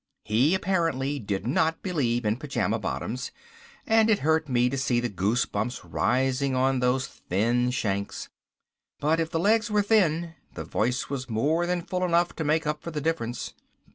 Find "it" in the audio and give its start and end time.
4.09-4.17